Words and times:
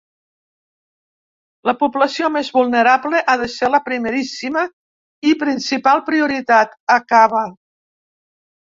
“La 1.69 1.75
població 1.81 2.31
més 2.37 2.49
vulnerable 2.57 3.21
ha 3.27 3.37
de 3.43 3.51
ser 3.57 3.71
la 3.77 3.83
primeríssima 3.91 4.65
i 5.33 5.37
principal 5.45 6.05
prioritat”, 6.11 6.77
acaba. 7.01 7.47